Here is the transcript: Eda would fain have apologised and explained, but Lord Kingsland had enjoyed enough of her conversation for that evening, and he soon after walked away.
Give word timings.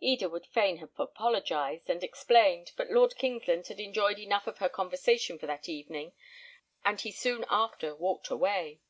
Eda 0.00 0.28
would 0.28 0.44
fain 0.44 0.76
have 0.76 0.90
apologised 0.98 1.88
and 1.88 2.04
explained, 2.04 2.72
but 2.76 2.90
Lord 2.90 3.16
Kingsland 3.16 3.68
had 3.68 3.80
enjoyed 3.80 4.18
enough 4.18 4.46
of 4.46 4.58
her 4.58 4.68
conversation 4.68 5.38
for 5.38 5.46
that 5.46 5.70
evening, 5.70 6.12
and 6.84 7.00
he 7.00 7.10
soon 7.10 7.46
after 7.48 7.94
walked 7.96 8.28
away. 8.28 8.82